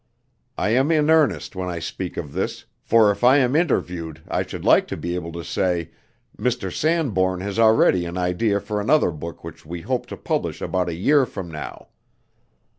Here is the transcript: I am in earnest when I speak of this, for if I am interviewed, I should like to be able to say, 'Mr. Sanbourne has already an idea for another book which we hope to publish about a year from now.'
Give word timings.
I 0.57 0.69
am 0.69 0.89
in 0.89 1.11
earnest 1.11 1.55
when 1.55 1.69
I 1.69 1.77
speak 1.77 2.17
of 2.17 2.33
this, 2.33 2.65
for 2.81 3.11
if 3.11 3.23
I 3.23 3.37
am 3.37 3.55
interviewed, 3.55 4.23
I 4.27 4.41
should 4.41 4.65
like 4.65 4.87
to 4.87 4.97
be 4.97 5.13
able 5.13 5.31
to 5.33 5.43
say, 5.43 5.91
'Mr. 6.39 6.75
Sanbourne 6.75 7.41
has 7.41 7.59
already 7.59 8.05
an 8.05 8.17
idea 8.17 8.59
for 8.59 8.81
another 8.81 9.11
book 9.11 9.43
which 9.43 9.63
we 9.63 9.81
hope 9.81 10.07
to 10.07 10.17
publish 10.17 10.59
about 10.59 10.89
a 10.89 10.95
year 10.95 11.27
from 11.27 11.51
now.' 11.51 11.89